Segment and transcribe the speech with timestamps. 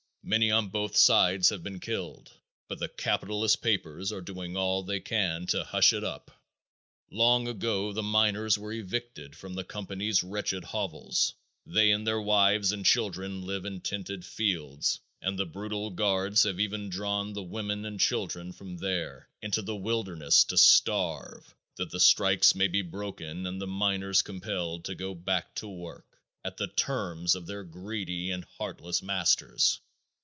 [0.23, 2.31] Many on both sides have been killed,
[2.67, 6.29] but the capitalist papers are doing all they can to hush it up.
[7.09, 11.33] Long ago the miners were evicted from the company's wretched hovels.
[11.65, 16.59] They and their wives and children live in tented fields and the brutal guards have
[16.59, 21.99] even driven the women and children from there into the wilderness to starve that the
[21.99, 26.67] strike may be broken and the miners compelled to go back to work at the
[26.67, 29.79] terms of their greedy and heartless masters.